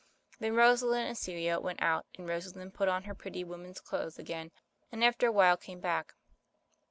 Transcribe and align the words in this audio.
Then 0.39 0.55
Rosalind 0.55 1.09
and 1.09 1.15
Celia 1.15 1.59
went 1.59 1.79
out, 1.79 2.07
and 2.17 2.27
Rosalind 2.27 2.73
put 2.73 2.87
on 2.89 3.03
her 3.03 3.13
pretty 3.13 3.43
woman's 3.43 3.79
clothes 3.79 4.17
again, 4.17 4.49
and 4.91 5.03
after 5.03 5.27
a 5.27 5.31
while 5.31 5.57
came 5.57 5.79
back. 5.79 6.15